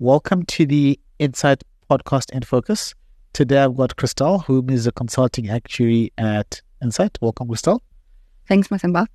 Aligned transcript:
Welcome 0.00 0.44
to 0.46 0.66
the 0.66 0.98
Insight 1.20 1.62
Podcast 1.88 2.32
in 2.32 2.42
Focus. 2.42 2.94
Today 3.32 3.58
I've 3.58 3.76
got 3.76 3.94
Christelle, 3.94 4.44
who 4.44 4.64
is 4.68 4.88
a 4.88 4.92
consulting 4.92 5.48
actuary 5.48 6.12
at 6.18 6.60
Insight. 6.82 7.16
Welcome, 7.20 7.46
Christelle. 7.46 7.78
Thanks, 8.48 8.68
Masimba. 8.68 9.06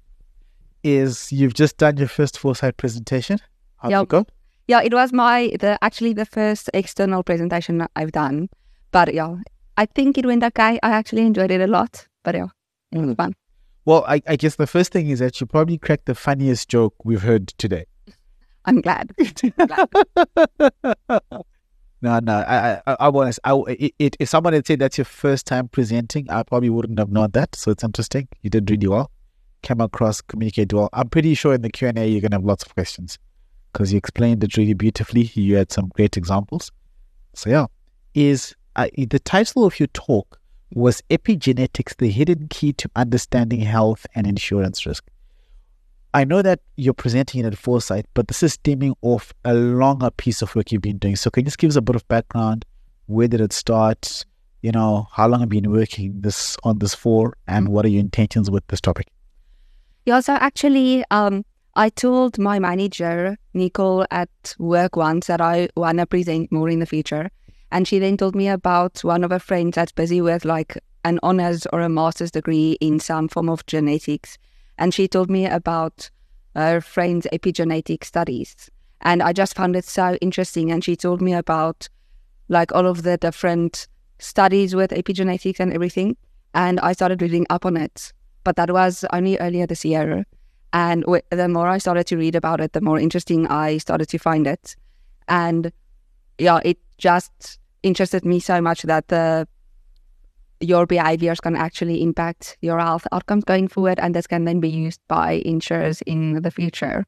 Is 0.81 1.33
you've 1.33 1.53
just 1.53 1.75
done 1.77 1.97
your 1.97 2.07
first 2.07 2.39
foresight 2.39 2.77
presentation. 2.77 3.39
How'd 3.77 3.91
Yep. 3.91 4.03
it 4.03 4.09
go? 4.09 4.25
Yeah, 4.69 4.81
it 4.81 4.93
was 4.93 5.11
my 5.11 5.51
the 5.59 5.77
actually 5.83 6.13
the 6.13 6.25
first 6.25 6.69
external 6.73 7.23
presentation 7.23 7.85
I've 7.97 8.13
done. 8.13 8.47
But 8.91 9.13
yeah, 9.13 9.35
I 9.75 9.85
think 9.85 10.17
it 10.17 10.25
went 10.25 10.45
okay. 10.45 10.79
I 10.81 10.91
actually 10.91 11.25
enjoyed 11.25 11.51
it 11.51 11.59
a 11.59 11.67
lot. 11.67 12.07
But 12.23 12.35
yeah, 12.35 12.47
it 12.93 12.99
was 12.99 13.07
hmm. 13.07 13.13
fun. 13.15 13.35
Well, 13.83 14.05
I, 14.07 14.21
I 14.25 14.37
guess 14.37 14.55
the 14.55 14.67
first 14.67 14.93
thing 14.93 15.09
is 15.09 15.19
that 15.19 15.41
you 15.41 15.45
probably 15.45 15.77
cracked 15.77 16.05
the 16.05 16.15
funniest 16.15 16.69
joke 16.69 16.95
we've 17.03 17.21
heard 17.21 17.49
today. 17.57 17.85
I'm 18.65 18.81
glad. 18.81 19.13
No, 22.01 22.19
no, 22.19 22.33
I, 22.33 22.81
I, 22.87 22.95
I 22.99 23.09
want 23.09 23.33
to. 23.33 23.41
I, 23.43 23.61
it, 23.67 23.93
it, 23.99 24.17
if 24.19 24.29
someone 24.29 24.53
had 24.53 24.65
said 24.65 24.79
that's 24.79 24.97
your 24.97 25.05
first 25.05 25.45
time 25.45 25.67
presenting, 25.67 26.29
I 26.29 26.43
probably 26.43 26.69
wouldn't 26.69 26.97
have 26.97 27.11
known 27.11 27.31
that. 27.31 27.55
So 27.55 27.71
it's 27.71 27.83
interesting. 27.83 28.29
You 28.41 28.49
did 28.49 28.69
really 28.69 28.87
well. 28.87 29.11
Came 29.63 29.81
across, 29.81 30.21
communicated 30.21 30.71
well. 30.71 30.89
I'm 30.93 31.09
pretty 31.09 31.33
sure 31.33 31.53
in 31.53 31.61
the 31.61 31.69
Q 31.69 31.89
and 31.89 31.99
A 31.99 32.07
you're 32.07 32.21
gonna 32.21 32.37
have 32.37 32.45
lots 32.45 32.63
of 32.63 32.73
questions 32.73 33.19
because 33.73 33.91
you 33.91 33.97
explained 33.97 34.41
it 34.45 34.55
really 34.55 34.73
beautifully. 34.73 35.23
You 35.33 35.57
had 35.57 35.73
some 35.73 35.89
great 35.89 36.15
examples. 36.15 36.71
So 37.33 37.49
yeah, 37.49 37.65
is 38.13 38.55
uh, 38.77 38.87
the 38.95 39.19
title 39.19 39.65
of 39.65 39.77
your 39.77 39.87
talk 39.87 40.39
was 40.73 41.03
epigenetics: 41.09 41.97
the 41.97 42.09
hidden 42.09 42.47
key 42.47 42.71
to 42.73 42.89
understanding 42.95 43.59
health 43.59 44.05
and 44.15 44.25
insurance 44.25 44.85
risk. 44.85 45.03
I 46.13 46.23
know 46.23 46.41
that 46.41 46.59
you're 46.75 46.95
presenting 46.95 47.41
it 47.41 47.45
at 47.45 47.57
Foresight, 47.57 48.07
but 48.15 48.27
this 48.27 48.41
is 48.41 48.53
stemming 48.53 48.95
off 49.03 49.31
a 49.45 49.53
longer 49.53 50.09
piece 50.09 50.41
of 50.41 50.55
work 50.55 50.71
you've 50.71 50.81
been 50.81 50.97
doing. 50.97 51.15
So 51.15 51.29
can 51.29 51.41
you 51.41 51.45
just 51.45 51.59
give 51.59 51.69
us 51.69 51.75
a 51.75 51.81
bit 51.81 51.95
of 51.95 52.07
background? 52.07 52.65
Where 53.05 53.27
did 53.27 53.41
it 53.41 53.53
start? 53.53 54.25
You 54.63 54.71
know, 54.71 55.07
how 55.11 55.27
long 55.27 55.41
have 55.41 55.53
you 55.53 55.61
been 55.61 55.71
working 55.71 56.19
this 56.21 56.57
on 56.63 56.79
this 56.79 56.95
for, 56.95 57.37
and 57.47 57.69
what 57.69 57.85
are 57.85 57.89
your 57.89 57.99
intentions 57.99 58.49
with 58.49 58.65
this 58.67 58.81
topic? 58.81 59.07
Yeah, 60.05 60.19
so 60.21 60.33
actually, 60.33 61.03
um, 61.11 61.45
I 61.75 61.89
told 61.89 62.39
my 62.39 62.57
manager, 62.57 63.37
Nicole, 63.53 64.05
at 64.09 64.29
work 64.57 64.95
once 64.95 65.27
that 65.27 65.41
I 65.41 65.69
want 65.77 65.99
to 65.99 66.07
present 66.07 66.51
more 66.51 66.69
in 66.69 66.79
the 66.79 66.85
future. 66.87 67.29
And 67.71 67.87
she 67.87 67.99
then 67.99 68.17
told 68.17 68.35
me 68.35 68.47
about 68.47 68.99
one 69.03 69.23
of 69.23 69.29
her 69.29 69.39
friends 69.39 69.75
that's 69.75 69.91
busy 69.91 70.21
with 70.21 70.43
like 70.43 70.77
an 71.05 71.19
honors 71.21 71.67
or 71.71 71.81
a 71.81 71.89
master's 71.89 72.31
degree 72.31 72.77
in 72.81 72.99
some 72.99 73.27
form 73.27 73.47
of 73.47 73.63
genetics. 73.67 74.39
And 74.79 74.93
she 74.93 75.07
told 75.07 75.29
me 75.29 75.45
about 75.45 76.09
her 76.55 76.81
friend's 76.81 77.27
epigenetic 77.31 78.03
studies. 78.03 78.71
And 79.01 79.21
I 79.21 79.33
just 79.33 79.55
found 79.55 79.75
it 79.75 79.85
so 79.85 80.15
interesting. 80.21 80.71
And 80.71 80.83
she 80.83 80.95
told 80.95 81.21
me 81.21 81.33
about 81.33 81.87
like 82.47 82.73
all 82.73 82.87
of 82.87 83.03
the 83.03 83.17
different 83.17 83.87
studies 84.17 84.73
with 84.73 84.91
epigenetics 84.91 85.59
and 85.59 85.71
everything. 85.71 86.17
And 86.53 86.79
I 86.79 86.93
started 86.93 87.21
reading 87.21 87.45
up 87.49 87.65
on 87.65 87.77
it. 87.77 88.11
But 88.43 88.55
that 88.55 88.71
was 88.71 89.05
only 89.13 89.37
earlier 89.37 89.67
this 89.67 89.85
year. 89.85 90.25
And 90.73 91.03
w- 91.03 91.21
the 91.29 91.47
more 91.47 91.67
I 91.67 91.77
started 91.77 92.07
to 92.07 92.17
read 92.17 92.35
about 92.35 92.61
it, 92.61 92.73
the 92.73 92.81
more 92.81 92.99
interesting 92.99 93.47
I 93.47 93.77
started 93.77 94.09
to 94.09 94.17
find 94.17 94.47
it. 94.47 94.75
And 95.27 95.71
yeah, 96.37 96.59
it 96.63 96.79
just 96.97 97.59
interested 97.83 98.25
me 98.25 98.39
so 98.39 98.61
much 98.61 98.83
that 98.83 99.09
the 99.09 99.47
your 100.59 100.85
behaviors 100.85 101.39
can 101.39 101.55
actually 101.55 102.01
impact 102.01 102.57
your 102.61 102.79
health 102.79 103.07
outcomes 103.11 103.43
going 103.43 103.67
forward, 103.67 103.99
and 103.99 104.13
this 104.13 104.27
can 104.27 104.45
then 104.45 104.59
be 104.59 104.69
used 104.69 104.99
by 105.07 105.41
insurers 105.45 106.01
in 106.03 106.41
the 106.41 106.51
future. 106.51 107.05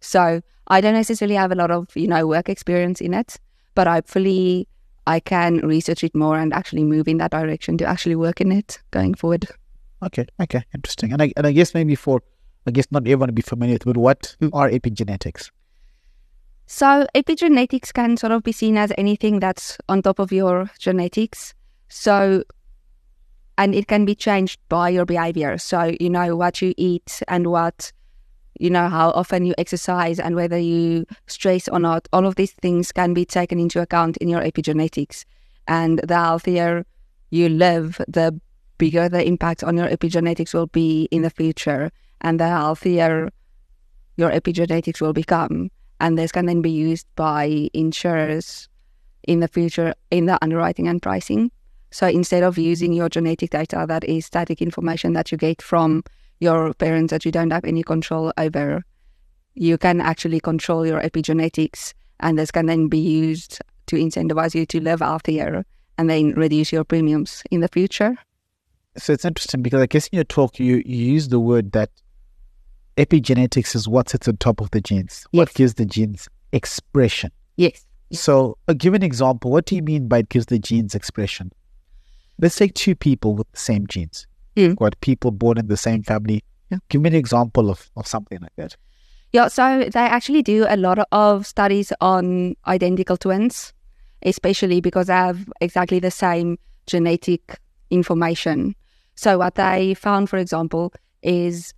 So 0.00 0.40
I 0.68 0.80
don't 0.80 0.94
necessarily 0.94 1.34
have 1.34 1.52
a 1.52 1.54
lot 1.54 1.70
of 1.70 1.88
you 1.96 2.08
know 2.08 2.26
work 2.26 2.48
experience 2.48 3.00
in 3.00 3.14
it, 3.14 3.36
but 3.74 3.86
hopefully 3.86 4.68
I 5.06 5.20
can 5.20 5.58
research 5.58 6.04
it 6.04 6.14
more 6.14 6.38
and 6.38 6.52
actually 6.52 6.84
move 6.84 7.08
in 7.08 7.18
that 7.18 7.30
direction 7.30 7.78
to 7.78 7.84
actually 7.84 8.16
work 8.16 8.40
in 8.40 8.52
it 8.52 8.78
going 8.90 9.14
forward. 9.14 9.46
Okay, 10.02 10.26
okay, 10.40 10.62
interesting. 10.74 11.12
And 11.12 11.22
I 11.22 11.32
and 11.36 11.46
I 11.46 11.52
guess 11.52 11.74
maybe 11.74 11.94
for 11.94 12.22
I 12.66 12.70
guess 12.70 12.86
not 12.90 13.02
everyone 13.02 13.28
to 13.28 13.32
be 13.32 13.42
familiar 13.42 13.74
with, 13.74 13.84
but 13.84 13.96
what 13.96 14.36
are 14.52 14.70
epigenetics? 14.70 15.50
So 16.66 17.06
epigenetics 17.16 17.92
can 17.92 18.16
sort 18.16 18.32
of 18.32 18.44
be 18.44 18.52
seen 18.52 18.76
as 18.76 18.92
anything 18.96 19.40
that's 19.40 19.76
on 19.88 20.02
top 20.02 20.20
of 20.20 20.30
your 20.30 20.70
genetics. 20.78 21.52
So 21.88 22.44
and 23.60 23.74
it 23.74 23.88
can 23.88 24.06
be 24.06 24.14
changed 24.14 24.58
by 24.70 24.88
your 24.88 25.04
behavior. 25.04 25.58
So 25.58 25.94
you 26.00 26.08
know 26.08 26.34
what 26.34 26.62
you 26.62 26.72
eat 26.78 27.22
and 27.28 27.48
what 27.48 27.92
you 28.58 28.70
know 28.70 28.88
how 28.88 29.10
often 29.10 29.44
you 29.44 29.54
exercise 29.58 30.18
and 30.18 30.34
whether 30.34 30.56
you 30.56 31.04
stress 31.26 31.68
or 31.68 31.78
not. 31.78 32.08
All 32.10 32.24
of 32.24 32.36
these 32.36 32.52
things 32.52 32.90
can 32.90 33.12
be 33.12 33.26
taken 33.26 33.60
into 33.60 33.82
account 33.82 34.16
in 34.16 34.28
your 34.30 34.40
epigenetics. 34.40 35.26
And 35.68 35.98
the 35.98 36.16
healthier 36.16 36.86
you 37.28 37.50
live, 37.50 38.00
the 38.08 38.40
bigger 38.78 39.10
the 39.10 39.22
impact 39.26 39.62
on 39.62 39.76
your 39.76 39.88
epigenetics 39.88 40.54
will 40.54 40.68
be 40.68 41.06
in 41.10 41.20
the 41.20 41.28
future 41.28 41.90
and 42.22 42.40
the 42.40 42.48
healthier 42.48 43.30
your 44.16 44.30
epigenetics 44.30 45.02
will 45.02 45.12
become 45.12 45.70
and 46.00 46.18
this 46.18 46.32
can 46.32 46.46
then 46.46 46.62
be 46.62 46.70
used 46.70 47.06
by 47.14 47.68
insurers 47.74 48.70
in 49.28 49.40
the 49.40 49.48
future 49.48 49.94
in 50.10 50.24
the 50.24 50.42
underwriting 50.42 50.88
and 50.88 51.02
pricing. 51.02 51.50
So 51.90 52.06
instead 52.06 52.42
of 52.42 52.56
using 52.56 52.92
your 52.92 53.08
genetic 53.08 53.50
data, 53.50 53.84
that 53.88 54.04
is 54.04 54.26
static 54.26 54.62
information 54.62 55.12
that 55.14 55.32
you 55.32 55.38
get 55.38 55.60
from 55.60 56.04
your 56.38 56.72
parents 56.74 57.10
that 57.10 57.24
you 57.24 57.32
don't 57.32 57.50
have 57.50 57.64
any 57.64 57.82
control 57.82 58.32
over, 58.38 58.84
you 59.54 59.76
can 59.76 60.00
actually 60.00 60.40
control 60.40 60.86
your 60.86 61.00
epigenetics, 61.00 61.92
and 62.20 62.38
this 62.38 62.50
can 62.50 62.66
then 62.66 62.88
be 62.88 62.98
used 62.98 63.58
to 63.86 63.96
incentivize 63.96 64.54
you 64.54 64.64
to 64.66 64.80
live 64.80 65.00
healthier 65.00 65.64
and 65.98 66.08
then 66.08 66.32
reduce 66.32 66.72
your 66.72 66.84
premiums 66.84 67.42
in 67.50 67.60
the 67.60 67.68
future. 67.68 68.16
So 68.96 69.12
it's 69.12 69.24
interesting 69.24 69.62
because 69.62 69.82
I 69.82 69.86
guess 69.86 70.06
in 70.08 70.16
your 70.16 70.24
talk 70.24 70.58
you, 70.58 70.82
you 70.86 71.12
use 71.12 71.28
the 71.28 71.40
word 71.40 71.72
that 71.72 71.90
epigenetics 72.96 73.74
is 73.74 73.88
what 73.88 74.08
sits 74.08 74.28
on 74.28 74.36
top 74.36 74.60
of 74.60 74.70
the 74.70 74.80
genes, 74.80 75.26
what 75.32 75.52
gives 75.54 75.74
the 75.74 75.84
genes 75.84 76.28
expression. 76.52 77.30
Yes. 77.56 77.84
So, 78.12 78.58
uh, 78.66 78.72
give 78.72 78.94
an 78.94 79.04
example. 79.04 79.50
What 79.50 79.66
do 79.66 79.76
you 79.76 79.82
mean 79.82 80.08
by 80.08 80.18
it 80.18 80.28
gives 80.28 80.46
the 80.46 80.58
genes 80.58 80.94
expression? 80.94 81.52
Let's 82.40 82.56
take 82.56 82.74
two 82.74 82.94
people 82.94 83.34
with 83.34 83.50
the 83.52 83.58
same 83.58 83.86
genes. 83.86 84.26
Mm. 84.56 84.76
Got 84.76 85.00
people 85.00 85.30
born 85.30 85.58
in 85.58 85.66
the 85.68 85.76
same 85.76 86.02
family. 86.02 86.42
Yeah. 86.70 86.78
Give 86.88 87.02
me 87.02 87.08
an 87.08 87.14
example 87.14 87.70
of, 87.70 87.90
of 87.96 88.06
something 88.06 88.38
like 88.40 88.54
that. 88.56 88.76
Yeah, 89.32 89.48
so 89.48 89.84
they 89.92 90.00
actually 90.00 90.42
do 90.42 90.66
a 90.68 90.76
lot 90.76 91.06
of 91.12 91.46
studies 91.46 91.92
on 92.00 92.56
identical 92.66 93.16
twins, 93.16 93.72
especially 94.22 94.80
because 94.80 95.06
they 95.06 95.12
have 95.12 95.48
exactly 95.60 96.00
the 96.00 96.10
same 96.10 96.58
genetic 96.86 97.60
information. 97.90 98.74
So, 99.14 99.38
what 99.38 99.54
they 99.54 99.94
found, 99.94 100.30
for 100.30 100.36
example, 100.36 100.92
is 101.22 101.74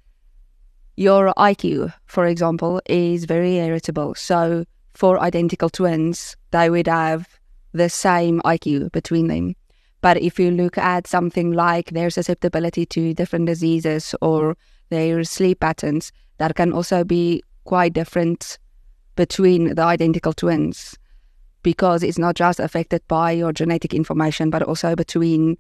your 0.96 1.34
IQ, 1.36 1.92
for 2.06 2.26
example, 2.26 2.80
is 2.86 3.26
very 3.26 3.56
heritable. 3.56 4.14
So, 4.14 4.64
for 4.94 5.20
identical 5.20 5.68
twins, 5.68 6.36
they 6.52 6.70
would 6.70 6.86
have 6.86 7.28
the 7.72 7.90
same 7.90 8.40
IQ 8.42 8.92
between 8.92 9.26
them. 9.26 9.54
But 10.02 10.20
if 10.20 10.38
you 10.38 10.50
look 10.50 10.76
at 10.76 11.06
something 11.06 11.52
like 11.52 11.90
their 11.90 12.10
susceptibility 12.10 12.84
to 12.86 13.14
different 13.14 13.46
diseases 13.46 14.14
or 14.20 14.56
their 14.90 15.24
sleep 15.24 15.60
patterns, 15.60 16.12
that 16.38 16.54
can 16.54 16.72
also 16.72 17.04
be 17.04 17.42
quite 17.64 17.94
different 17.94 18.58
between 19.16 19.74
the 19.74 19.82
identical 19.82 20.32
twins 20.32 20.98
because 21.62 22.02
it's 22.02 22.18
not 22.18 22.34
just 22.34 22.58
affected 22.58 23.00
by 23.06 23.30
your 23.30 23.52
genetic 23.52 23.94
information, 23.94 24.50
but 24.50 24.62
also 24.62 24.96
between. 24.96 25.56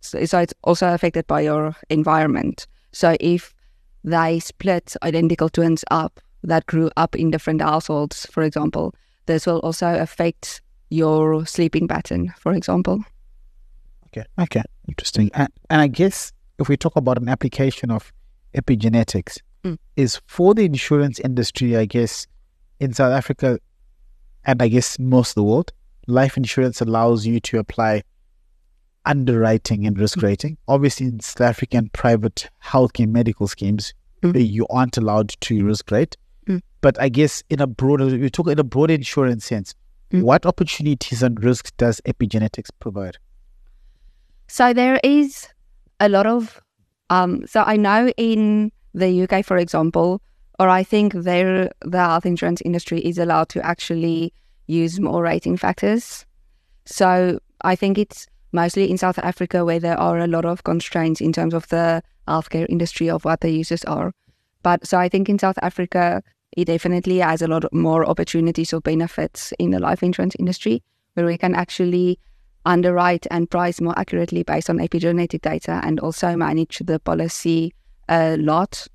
So 0.00 0.18
it's 0.18 0.34
also 0.64 0.92
affected 0.92 1.26
by 1.28 1.42
your 1.42 1.76
environment. 1.88 2.66
So 2.92 3.16
if 3.20 3.54
they 4.02 4.40
split 4.40 4.96
identical 5.02 5.48
twins 5.48 5.84
up 5.90 6.20
that 6.42 6.66
grew 6.66 6.90
up 6.96 7.14
in 7.14 7.30
different 7.30 7.62
households, 7.62 8.26
for 8.26 8.42
example, 8.42 8.94
this 9.26 9.46
will 9.46 9.60
also 9.60 9.98
affect 9.98 10.60
your 10.90 11.44
sleeping 11.46 11.88
pattern, 11.88 12.32
for 12.38 12.52
example. 12.52 13.02
Okay. 14.06 14.24
Okay. 14.40 14.62
Interesting. 14.88 15.30
And, 15.34 15.48
and 15.70 15.80
I 15.80 15.88
guess 15.88 16.32
if 16.58 16.68
we 16.68 16.76
talk 16.76 16.96
about 16.96 17.18
an 17.18 17.28
application 17.28 17.90
of 17.90 18.12
epigenetics, 18.54 19.38
Mm. 19.64 19.78
is 19.96 20.20
for 20.26 20.54
the 20.54 20.64
insurance 20.64 21.18
industry, 21.18 21.76
I 21.76 21.86
guess, 21.86 22.26
in 22.78 22.92
South 22.92 23.12
Africa 23.12 23.58
and 24.44 24.62
I 24.62 24.68
guess 24.68 24.96
most 24.98 25.30
of 25.30 25.34
the 25.36 25.42
world, 25.42 25.72
life 26.06 26.36
insurance 26.36 26.80
allows 26.80 27.26
you 27.26 27.40
to 27.40 27.58
apply 27.58 28.02
underwriting 29.04 29.86
and 29.86 29.98
risk 29.98 30.22
rating. 30.22 30.56
Obviously, 30.68 31.06
in 31.06 31.20
South 31.20 31.40
African 31.40 31.88
private 31.90 32.48
health 32.58 32.92
healthcare 32.92 33.08
medical 33.08 33.48
schemes, 33.48 33.92
Mm. 34.22 34.36
uh, 34.36 34.38
you 34.38 34.66
aren't 34.68 34.96
allowed 34.96 35.30
to 35.40 35.64
risk 35.64 35.90
rate. 35.90 36.16
Mm. 36.46 36.60
But 36.80 37.00
I 37.00 37.08
guess 37.08 37.42
in 37.50 37.60
a 37.60 37.66
broader, 37.66 38.06
we 38.06 38.30
talk 38.30 38.48
in 38.48 38.58
a 38.58 38.64
broader 38.64 38.94
insurance 38.94 39.44
sense, 39.44 39.72
Mm. 39.72 39.76
What 40.10 40.46
opportunities 40.46 41.22
and 41.22 41.42
risks 41.42 41.70
does 41.72 42.00
epigenetics 42.06 42.70
provide? 42.80 43.18
So 44.48 44.72
there 44.72 45.00
is 45.02 45.48
a 46.00 46.08
lot 46.08 46.26
of 46.26 46.60
um 47.10 47.46
so 47.46 47.62
I 47.62 47.76
know 47.76 48.08
in 48.16 48.72
the 48.94 49.22
UK 49.22 49.44
for 49.44 49.56
example, 49.58 50.20
or 50.58 50.68
I 50.68 50.82
think 50.82 51.12
there 51.12 51.70
the 51.80 51.98
health 51.98 52.26
insurance 52.26 52.60
industry 52.62 53.00
is 53.00 53.18
allowed 53.18 53.48
to 53.50 53.64
actually 53.64 54.32
use 54.66 55.00
more 55.00 55.22
rating 55.22 55.56
factors. 55.56 56.24
So 56.84 57.40
I 57.62 57.76
think 57.76 57.98
it's 57.98 58.26
mostly 58.52 58.90
in 58.90 58.98
South 58.98 59.18
Africa 59.18 59.64
where 59.64 59.80
there 59.80 59.98
are 59.98 60.18
a 60.18 60.26
lot 60.26 60.44
of 60.44 60.64
constraints 60.64 61.20
in 61.20 61.32
terms 61.32 61.54
of 61.54 61.68
the 61.68 62.02
healthcare 62.28 62.66
industry 62.68 63.10
of 63.10 63.24
what 63.24 63.40
the 63.40 63.50
users 63.50 63.84
are. 63.84 64.12
But 64.62 64.86
so 64.86 64.98
I 64.98 65.08
think 65.08 65.28
in 65.28 65.38
South 65.38 65.58
Africa, 65.62 66.22
it 66.52 66.66
definitely 66.66 67.18
has 67.18 67.42
a 67.42 67.48
lot 67.48 67.64
more 67.72 68.04
opportunities 68.06 68.72
or 68.72 68.80
benefits 68.80 69.52
in 69.58 69.70
the 69.70 69.78
life 69.78 70.02
insurance 70.02 70.34
industry 70.38 70.82
where 71.14 71.26
we 71.26 71.38
can 71.38 71.54
actually 71.54 72.18
underwrite 72.64 73.26
and 73.30 73.50
price 73.50 73.80
more 73.80 73.98
accurately 73.98 74.42
based 74.42 74.68
on 74.68 74.78
epigenetic 74.78 75.40
data 75.40 75.80
and 75.84 76.00
also 76.00 76.36
manage 76.36 76.78
the 76.84 76.98
policy 76.98 77.72
a 78.08 78.36
lot. 78.36 78.86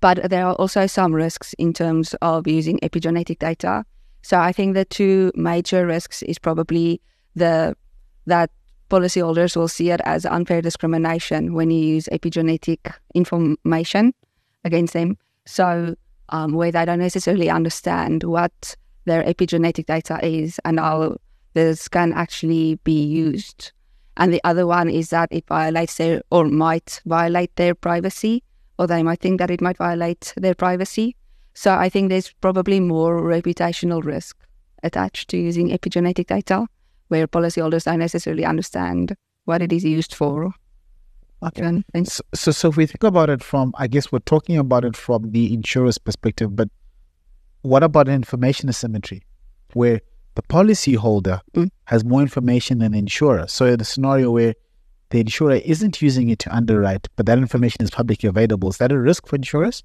But 0.00 0.28
there 0.28 0.46
are 0.46 0.54
also 0.54 0.86
some 0.86 1.14
risks 1.14 1.54
in 1.58 1.72
terms 1.72 2.14
of 2.20 2.46
using 2.46 2.78
epigenetic 2.80 3.38
data. 3.38 3.84
So 4.22 4.38
I 4.38 4.52
think 4.52 4.74
the 4.74 4.84
two 4.84 5.32
major 5.34 5.86
risks 5.86 6.22
is 6.22 6.38
probably 6.38 7.00
the 7.34 7.76
that 8.26 8.50
policyholders 8.90 9.56
will 9.56 9.68
see 9.68 9.90
it 9.90 10.00
as 10.04 10.26
unfair 10.26 10.62
discrimination 10.62 11.54
when 11.54 11.70
you 11.70 11.84
use 11.94 12.08
epigenetic 12.12 12.94
information 13.14 14.12
against 14.64 14.92
them. 14.92 15.16
So, 15.46 15.94
um, 16.34 16.52
where 16.52 16.72
they 16.72 16.84
don't 16.84 16.98
necessarily 16.98 17.48
understand 17.48 18.24
what 18.24 18.74
their 19.04 19.22
epigenetic 19.22 19.86
data 19.86 20.18
is 20.26 20.58
and 20.64 20.80
how 20.80 21.16
this 21.52 21.86
can 21.86 22.12
actually 22.12 22.74
be 22.82 23.04
used. 23.04 23.70
And 24.16 24.32
the 24.32 24.40
other 24.42 24.66
one 24.66 24.90
is 24.90 25.10
that 25.10 25.28
it 25.30 25.46
violates 25.46 25.96
their 25.96 26.22
or 26.32 26.46
might 26.46 27.00
violate 27.06 27.54
their 27.54 27.76
privacy, 27.76 28.42
or 28.80 28.88
they 28.88 29.04
might 29.04 29.20
think 29.20 29.38
that 29.38 29.50
it 29.50 29.60
might 29.60 29.76
violate 29.76 30.34
their 30.36 30.56
privacy. 30.56 31.14
So 31.54 31.72
I 31.72 31.88
think 31.88 32.08
there's 32.08 32.32
probably 32.40 32.80
more 32.80 33.22
reputational 33.22 34.02
risk 34.04 34.36
attached 34.82 35.30
to 35.30 35.36
using 35.36 35.68
epigenetic 35.70 36.26
data 36.26 36.66
where 37.08 37.28
policyholders 37.28 37.84
don't 37.84 38.00
necessarily 38.00 38.44
understand 38.44 39.14
what 39.44 39.62
it 39.62 39.72
is 39.72 39.84
used 39.84 40.12
for. 40.12 40.52
Okay. 41.44 41.82
So, 42.04 42.22
so, 42.34 42.50
so 42.52 42.68
if 42.68 42.76
we 42.76 42.86
think 42.86 43.04
about 43.04 43.28
it 43.28 43.42
from, 43.42 43.74
I 43.76 43.86
guess 43.86 44.10
we're 44.10 44.20
talking 44.20 44.56
about 44.56 44.84
it 44.84 44.96
from 44.96 45.30
the 45.30 45.52
insurer's 45.52 45.98
perspective, 45.98 46.56
but 46.56 46.68
what 47.62 47.82
about 47.82 48.08
information 48.08 48.68
asymmetry, 48.68 49.22
where 49.74 50.00
the 50.36 50.42
policyholder 50.42 51.40
mm. 51.54 51.70
has 51.84 52.04
more 52.04 52.22
information 52.22 52.78
than 52.78 52.92
the 52.92 52.98
insurer? 52.98 53.46
So 53.46 53.66
in 53.66 53.80
a 53.80 53.84
scenario 53.84 54.30
where 54.30 54.54
the 55.10 55.20
insurer 55.20 55.56
isn't 55.56 56.00
using 56.00 56.30
it 56.30 56.38
to 56.40 56.54
underwrite, 56.54 57.08
but 57.16 57.26
that 57.26 57.38
information 57.38 57.82
is 57.82 57.90
publicly 57.90 58.28
available, 58.28 58.70
is 58.70 58.78
that 58.78 58.90
a 58.90 58.98
risk 58.98 59.26
for 59.26 59.36
insurers? 59.36 59.82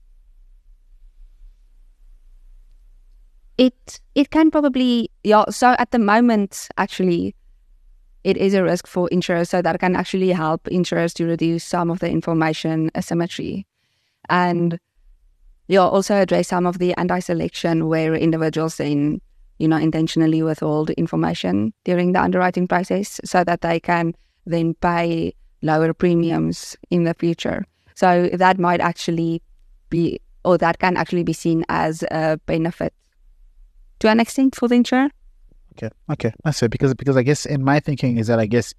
it 3.60 4.00
it 4.16 4.32
can 4.32 4.50
probably 4.50 5.12
yeah. 5.24 5.44
So 5.50 5.76
at 5.78 5.92
the 5.92 6.00
moment, 6.00 6.70
actually, 6.78 7.36
it 8.24 8.38
is 8.38 8.54
a 8.54 8.64
risk 8.64 8.88
for 8.88 9.08
insurers. 9.10 9.50
So 9.50 9.62
that 9.62 9.80
can 9.80 9.96
actually 9.96 10.30
help 10.32 10.68
insurers 10.68 11.14
to 11.16 11.26
reduce 11.26 11.64
some 11.64 11.90
of 11.90 12.00
the 12.00 12.10
information 12.10 12.92
asymmetry, 12.96 13.66
and 14.30 14.80
yeah, 15.68 15.82
also 15.82 16.16
address 16.16 16.48
some 16.48 16.66
of 16.66 16.80
the 16.80 16.94
anti-selection 16.98 17.88
where 17.88 18.16
individuals 18.16 18.78
then 18.78 19.22
you 19.60 19.68
know 19.68 19.78
intentionally 19.78 20.42
withhold 20.42 20.90
information 20.92 21.74
during 21.84 22.14
the 22.14 22.22
underwriting 22.22 22.68
process, 22.68 23.20
so 23.24 23.44
that 23.44 23.62
they 23.62 23.80
can 23.80 24.14
then 24.46 24.74
pay 24.76 25.34
lower 25.62 25.94
premiums 25.94 26.78
in 26.90 27.04
the 27.04 27.14
future. 27.14 27.66
So 27.96 28.30
that 28.34 28.58
might 28.58 28.80
actually 28.80 29.42
be, 29.90 30.22
or 30.46 30.58
that 30.58 30.80
can 30.80 30.96
actually 30.96 31.24
be 31.24 31.34
seen 31.34 31.66
as 31.68 32.04
a 32.12 32.40
benefit 32.46 32.94
to 34.00 34.08
an 34.08 34.22
extent 34.22 34.56
for 34.56 34.70
the 34.70 34.76
insurer. 34.76 35.10
Okay, 35.74 35.90
okay, 36.12 36.34
I 36.46 36.52
see. 36.52 36.68
Because 36.68 36.94
because 36.94 37.18
I 37.18 37.24
guess 37.24 37.46
in 37.46 37.64
my 37.64 37.80
thinking 37.80 38.18
is 38.18 38.28
that 38.28 38.40
I 38.40 38.46
guess 38.46 38.74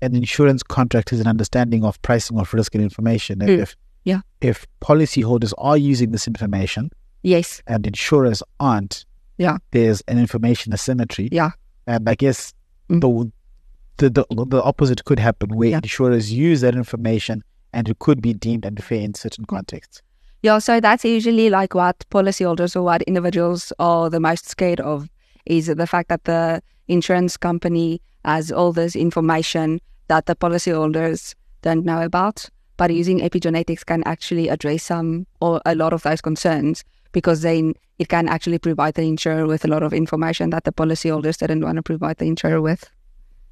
an 0.00 0.14
insurance 0.14 0.62
contract 0.62 1.12
is 1.12 1.20
an 1.20 1.26
understanding 1.26 1.84
of 1.84 2.00
pricing 2.02 2.38
of 2.38 2.52
risk 2.52 2.74
and 2.74 2.82
information. 2.82 3.38
Mm. 3.38 3.58
If 3.58 3.76
yeah, 4.04 4.20
if 4.40 4.66
policyholders 4.80 5.52
are 5.58 5.76
using 5.76 6.10
this 6.10 6.26
information, 6.26 6.90
yes, 7.22 7.62
and 7.66 7.86
insurers 7.86 8.42
aren't, 8.60 9.04
yeah, 9.38 9.58
there's 9.70 10.00
an 10.02 10.18
information 10.18 10.72
asymmetry. 10.72 11.28
Yeah, 11.32 11.50
and 11.86 12.08
I 12.08 12.14
guess 12.14 12.52
mm. 12.88 13.00
the, 13.00 14.10
the 14.10 14.26
the 14.30 14.44
the 14.46 14.62
opposite 14.62 15.04
could 15.04 15.18
happen 15.18 15.56
where 15.56 15.70
yeah. 15.70 15.80
insurers 15.82 16.32
use 16.32 16.60
that 16.62 16.74
information 16.74 17.42
and 17.72 17.88
it 17.88 17.98
could 17.98 18.20
be 18.20 18.34
deemed 18.34 18.66
unfair 18.66 19.00
in 19.00 19.14
certain 19.14 19.44
contexts. 19.44 20.02
Yeah, 20.42 20.58
so 20.58 20.80
that's 20.80 21.04
usually 21.04 21.50
like 21.50 21.74
what 21.74 22.04
policyholders 22.10 22.74
or 22.74 22.82
what 22.82 23.02
individuals 23.02 23.72
are 23.78 24.10
the 24.10 24.18
most 24.18 24.48
scared 24.48 24.80
of 24.80 25.08
is 25.46 25.66
the 25.66 25.86
fact 25.86 26.08
that 26.08 26.24
the 26.24 26.62
insurance 26.88 27.36
company 27.36 28.00
has 28.24 28.52
all 28.52 28.72
this 28.72 28.94
information 28.94 29.80
that 30.08 30.26
the 30.26 30.36
policyholders 30.36 31.34
don't 31.62 31.84
know 31.84 32.02
about. 32.02 32.48
But 32.76 32.90
mm. 32.90 32.96
using 32.96 33.20
epigenetics 33.20 33.84
can 33.84 34.02
actually 34.04 34.48
address 34.48 34.84
some 34.84 35.26
or 35.40 35.60
a 35.66 35.74
lot 35.74 35.92
of 35.92 36.02
those 36.02 36.20
concerns 36.20 36.84
because 37.12 37.42
then 37.42 37.74
it 37.98 38.08
can 38.08 38.28
actually 38.28 38.58
provide 38.58 38.94
the 38.94 39.02
insurer 39.02 39.46
with 39.46 39.64
a 39.64 39.68
lot 39.68 39.82
of 39.82 39.92
information 39.92 40.50
that 40.50 40.64
the 40.64 40.72
policyholders 40.72 41.36
didn't 41.38 41.62
want 41.62 41.76
to 41.76 41.82
provide 41.82 42.18
the 42.18 42.26
insurer 42.26 42.60
with. 42.60 42.88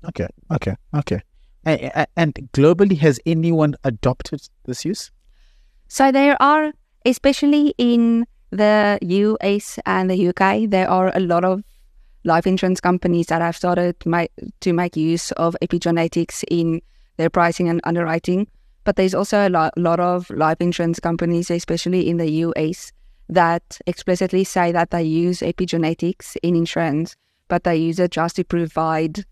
Okay, 0.08 0.26
okay, 0.50 0.74
okay. 0.94 1.20
And, 1.64 2.06
and 2.16 2.34
globally, 2.52 2.96
has 2.98 3.20
anyone 3.26 3.74
adopted 3.84 4.40
this 4.64 4.84
use? 4.84 5.10
So 5.88 6.10
there 6.10 6.40
are 6.40 6.72
especially 7.04 7.74
in 7.78 8.26
the 8.50 8.98
US 9.02 9.78
and 9.86 10.10
the 10.10 10.28
UK, 10.28 10.68
there 10.68 10.90
are 10.90 11.12
a 11.14 11.20
lot 11.20 11.44
of 11.44 11.62
life 12.24 12.46
insurance 12.46 12.80
companies 12.80 13.26
that 13.26 13.42
have 13.42 13.56
started 13.56 13.98
to 14.00 14.72
make 14.72 14.96
use 14.96 15.32
of 15.32 15.56
epigenetics 15.62 16.44
in 16.50 16.80
their 17.16 17.30
pricing 17.30 17.68
and 17.68 17.80
underwriting. 17.84 18.46
But 18.84 18.96
there's 18.96 19.14
also 19.14 19.46
a 19.46 19.50
lot, 19.50 19.76
lot 19.76 20.00
of 20.00 20.30
life 20.30 20.56
insurance 20.60 21.00
companies, 21.00 21.50
especially 21.50 22.08
in 22.08 22.16
the 22.16 22.30
US, 22.30 22.92
that 23.28 23.78
explicitly 23.86 24.44
say 24.44 24.72
that 24.72 24.90
they 24.90 25.02
use 25.02 25.40
epigenetics 25.40 26.36
in 26.42 26.56
insurance, 26.56 27.14
but 27.48 27.64
they 27.64 27.76
use 27.76 27.98
it 27.98 28.10
just 28.10 28.36
to 28.36 28.44
provide 28.44 29.24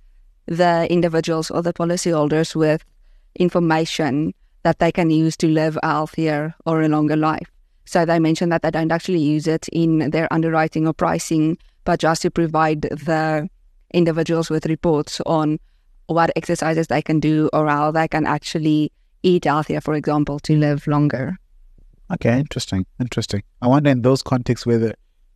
the 0.46 0.86
individuals 0.90 1.50
or 1.50 1.62
the 1.62 1.72
policyholders 1.72 2.54
with 2.54 2.84
information 3.34 4.32
that 4.62 4.78
they 4.78 4.92
can 4.92 5.10
use 5.10 5.36
to 5.36 5.48
live 5.48 5.78
a 5.82 5.88
healthier 5.88 6.54
or 6.66 6.82
a 6.82 6.88
longer 6.88 7.16
life. 7.16 7.50
So 7.84 8.04
they 8.04 8.18
mentioned 8.18 8.52
that 8.52 8.62
they 8.62 8.70
don't 8.70 8.92
actually 8.92 9.20
use 9.20 9.46
it 9.46 9.68
in 9.68 10.10
their 10.10 10.30
underwriting 10.32 10.86
or 10.86 10.92
pricing, 10.92 11.56
but 11.88 11.98
just 11.98 12.20
to 12.20 12.30
provide 12.30 12.82
the 12.82 13.48
individuals 13.94 14.50
with 14.50 14.66
reports 14.66 15.22
on 15.24 15.58
what 16.08 16.30
exercises 16.36 16.88
they 16.88 17.00
can 17.00 17.18
do 17.18 17.48
or 17.54 17.66
how 17.66 17.90
they 17.90 18.06
can 18.06 18.26
actually 18.26 18.92
eat 19.22 19.46
healthier, 19.46 19.80
for 19.80 19.94
example, 19.94 20.38
to 20.38 20.54
live 20.54 20.86
longer. 20.86 21.38
Okay, 22.12 22.38
interesting. 22.38 22.84
Interesting. 23.00 23.42
I 23.62 23.68
wonder 23.68 23.88
in 23.88 24.02
those 24.02 24.22
contexts 24.22 24.66
whether 24.66 24.94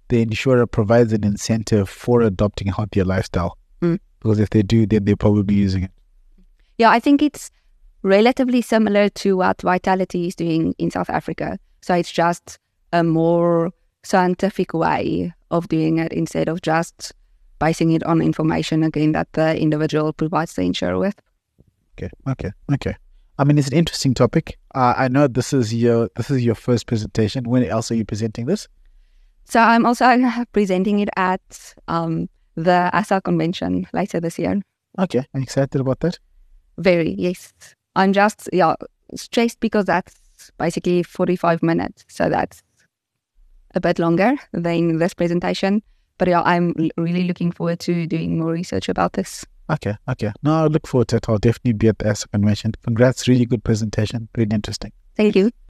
the 0.09 0.21
insurer 0.21 0.67
provides 0.67 1.15
an 1.15 1.25
incentive 1.25 1.89
for 1.89 2.21
adopting 2.21 2.69
a 2.69 2.75
healthier 2.75 3.07
lifestyle. 3.07 3.57
Mm. 3.81 3.99
Because 4.21 4.39
if 4.39 4.51
they 4.51 4.63
do, 4.63 4.85
then 4.85 5.07
they're 5.07 5.17
probably 5.17 5.55
using 5.55 5.85
it. 5.85 5.91
Yeah, 6.77 6.91
I 6.91 7.01
think 7.01 7.23
it's 7.23 7.51
relatively 8.03 8.61
similar 8.61 9.09
to 9.09 9.39
what 9.39 9.63
Vitality 9.63 10.27
is 10.27 10.35
doing 10.35 10.75
in 10.77 10.91
South 10.91 11.09
Africa. 11.09 11.59
So 11.81 11.95
it's 11.95 12.13
just 12.13 12.59
a 12.93 13.03
more 13.03 13.71
scientific 14.03 14.75
way 14.75 15.33
of 15.53 15.69
doing 15.69 15.99
it 15.99 16.13
instead 16.13 16.49
of 16.49 16.63
just 16.63 17.13
basing 17.61 17.93
it 17.93 18.03
on 18.03 18.21
information 18.21 18.83
again 18.83 19.13
that 19.13 19.33
the 19.35 19.57
individual 19.57 20.13
provides 20.13 20.55
the 20.55 20.63
insurer 20.63 20.99
with. 20.99 21.15
Okay, 21.97 22.11
okay, 22.29 22.51
okay. 22.73 22.97
I 23.39 23.45
mean, 23.45 23.59
it's 23.59 23.69
an 23.69 23.77
interesting 23.77 24.15
topic. 24.15 24.59
Uh, 24.75 24.95
I 24.97 25.09
know 25.09 25.29
this 25.29 25.53
is 25.53 25.73
your 25.73 26.09
this 26.17 26.31
is 26.31 26.45
your 26.45 26.55
first 26.55 26.87
presentation. 26.87 27.49
When 27.49 27.65
else 27.65 27.91
are 27.91 27.95
you 27.95 28.05
presenting 28.05 28.47
this? 28.47 28.67
So 29.45 29.61
I'm 29.61 29.87
also 29.87 30.07
presenting 30.53 31.01
it 31.01 31.11
at 31.17 31.75
um, 31.89 32.29
the 32.57 32.91
ASA 32.93 33.21
convention 33.21 33.87
later 33.93 34.21
this 34.21 34.39
year. 34.39 34.61
Okay, 34.99 35.25
I'm 35.35 35.43
excited 35.43 35.81
about 35.81 36.01
that. 36.01 36.19
Very 36.79 37.15
yes. 37.19 37.53
I'm 37.95 38.13
just 38.13 38.49
yeah 38.53 38.75
stressed 39.15 39.61
because 39.61 39.85
that's 39.85 40.15
basically 40.59 41.03
45 41.03 41.63
minutes. 41.63 42.05
So 42.09 42.29
that's 42.29 42.63
a 43.75 43.81
bit 43.81 43.99
longer 43.99 44.35
than 44.53 44.99
this 44.99 45.15
presentation. 45.15 45.83
But 46.19 46.29
yeah, 46.29 46.43
I'm 46.43 46.91
really 46.97 47.25
looking 47.25 47.53
forward 47.53 47.81
to 47.81 48.07
doing 48.07 48.39
more 48.39 48.53
research 48.53 48.89
about 48.89 49.15
this. 49.15 49.45
Okay, 49.71 49.97
okay. 50.09 50.33
No, 50.43 50.65
I 50.65 50.67
look 50.67 50.87
forward 50.87 51.09
to 51.09 51.17
it. 51.17 51.29
I'll 51.29 51.39
definitely 51.39 51.75
be 51.75 51.89
at 51.89 51.99
the 51.99 52.11
ASA 52.11 52.29
convention. 52.29 52.73
Congrats, 52.83 53.29
really 53.29 53.47
good 53.47 53.65
presentation. 53.65 54.29
Really 54.37 54.55
interesting. 54.55 54.93
Thank 55.17 55.37
you. 55.37 55.53